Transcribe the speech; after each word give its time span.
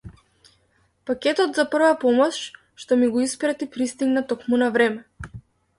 Пакетот 1.09 1.51
за 1.59 1.65
прва 1.75 1.91
помош 2.05 2.41
што 2.85 2.99
ми 3.03 3.11
го 3.17 3.23
испрати 3.29 3.71
пристигна 3.79 4.27
токму 4.33 4.65
на 4.65 4.73
време. 4.79 5.41